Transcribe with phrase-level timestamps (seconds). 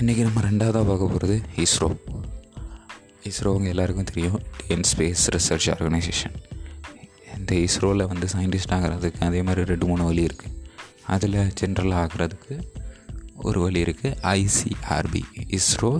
[0.00, 1.88] இன்றைக்கி நம்ம ரெண்டாவதாக பார்க்க போகிறது இஸ்ரோ.
[3.28, 6.34] இஸ்ரோங்க எல்லாருக்கும் தெரியும் இந்தியன் ஸ்பேஸ் ரிசர்ச் ஆர்கனைசேஷன்
[7.36, 10.54] இந்த இஸ்ரோவில் வந்து சயின்டிஸ்ட் ஆகிறதுக்கு அதே மாதிரி ரெண்டு மூணு வழி இருக்குது
[11.06, 12.56] அதில் ஜென்ரலாக ஆகிறதுக்கு
[13.42, 15.22] ஒரு வழி இருக்குது ICRB
[15.58, 15.92] ISRO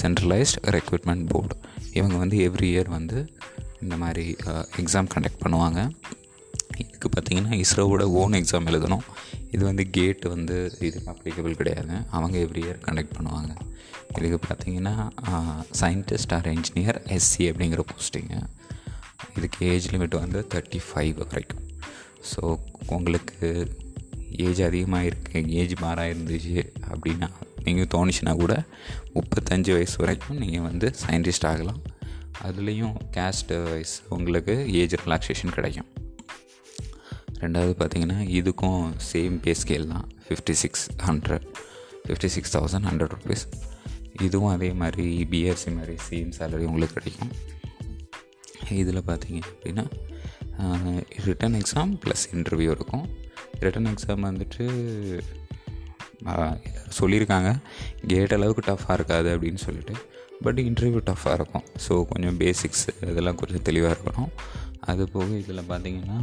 [0.00, 1.56] centralised recruitment board
[1.92, 3.18] இவங்க வந்து எவ்ரி இயர் வந்து
[3.82, 5.80] இந்த மாதிரி uh, எக்ஸாம் கண்டக்ட் பண்ணுவாங்க.
[6.96, 9.02] இதுக்கு பார்த்திங்கன்னா இஸ்ரோவோட ஓன் எக்ஸாம் எழுதணும்.
[9.54, 10.54] இது வந்து கேட் வந்து
[10.86, 11.96] இது அப்ளிகபிள் கிடையாது.
[12.16, 13.52] அவங்க எவ்ரி இயர் கண்டக்ட் பண்ணுவாங்க.
[14.18, 14.94] இதுக்கு பார்த்திங்கன்னா
[15.80, 18.38] சயின்டிஸ்ட் ஆர் என்ஜினியர் எஸ்சி அப்படிங்கிற போஸ்டிங்கு
[19.38, 21.66] இதுக்கு ஏஜ் லிமிட் வந்து தேர்ட்டி ஃபைவ் வரைக்கும்.
[22.30, 22.40] ஸோ
[22.96, 23.50] உங்களுக்கு
[24.46, 26.56] ஏஜ் அதிகமாக இருக்குது ஏஜ் மாறாக இருந்துச்சு
[26.92, 27.28] அப்படின்னா
[27.66, 28.56] நீங்கள் தோணுச்சுன்னா கூட
[29.18, 31.82] முப்பத்தஞ்சு வயசு வரைக்கும் நீங்கள் வந்து சயின்டிஸ்ட் ஆகலாம்.
[32.48, 35.90] அதுலேயும் கேஸ்ட் வைஸ் உங்களுக்கு ஏஜ் ரிலாக்ஸேஷன் கிடைக்கும்.
[37.42, 40.06] ரெண்டாவது பார்த்திங்கன்னா இதுக்கும் சேம் பே ஸ்கேல் தான்.
[40.26, 41.46] Fifty six hundred
[42.06, 43.44] fifty six thousand hundred rupees
[44.26, 47.32] இதுவும் அதே மாதிரி பிஎஸ்சி மாதிரி சேம் சேலரி உங்களுக்கு கிடைக்கும்.
[48.82, 49.84] இதில் பார்த்தீங்க அப்படின்னா
[51.26, 53.04] ரிட்டன் எக்ஸாம் ப்ளஸ் இன்டர்வியூ இருக்கும்.
[53.64, 54.64] ரிட்டன் எக்ஸாம் வந்துட்டு
[56.98, 57.50] சொல்லியிருக்காங்க.
[58.12, 59.94] கேட் அளவுக்கு டஃப்பாக இருக்காது அப்படின்னு சொல்லிட்டு.
[60.44, 61.66] பட் இன்டர்வியூ டஃப்பாக இருக்கும்.
[61.84, 64.32] ஸோ கொஞ்சம் பேசிக்ஸ் இதெல்லாம் கொஞ்சம் தெளிவாக இருக்கணும்.
[64.90, 66.18] அது போக இதில் பார்த்திங்கன்னா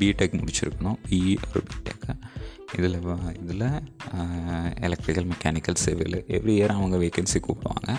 [0.00, 0.98] பிடெக் முடிச்சிருக்கணும்.
[1.08, 2.12] பிஇ ஒரு பிடெக்கு
[2.78, 2.96] இதில்
[3.42, 3.66] இதில்
[4.86, 7.90] electrical mechanical civil every year அவங்க வேக்கன்சி கூப்பிடுவாங்க.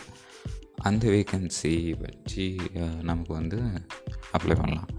[0.90, 2.46] அந்த வேக்கன்சி வச்சு
[3.10, 3.58] நமக்கு வந்து
[4.38, 4.92] அப்ளை பண்ணலாம்.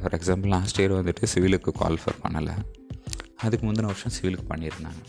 [0.00, 2.56] ஃபார் எக்ஸாம்பிள் லாஸ்ட் இயர் வந்துட்டு சிவிலுக்கு குவாலிஃபை பண்ணலை.
[3.44, 5.02] அதுக்கு முந்தின வருஷம் சிவிலுக்கு பண்ணியிருந்தாங்க.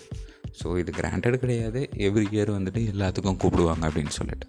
[0.59, 1.81] ஸோ இது கிராண்டட் கிடையாது.
[2.07, 4.47] எவ்ரி இயர் வந்துட்டு எல்லாத்துக்கும் கூப்பிடுவாங்க அப்படின்னு சொல்லிட்டு.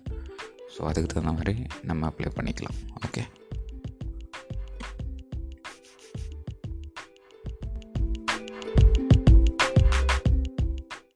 [0.74, 1.54] ஸோ அதுக்கு தகுந்த மாதிரி
[1.90, 2.78] நம்ம அப்ளை பண்ணிக்கலாம்.
[3.06, 3.22] ஓகே